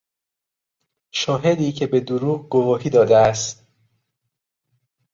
شاهدی 1.11 1.71
که 1.71 1.87
به 1.87 1.99
دروغ 1.99 2.49
گواهی 2.49 2.89
داده 2.89 3.17
است 3.17 3.67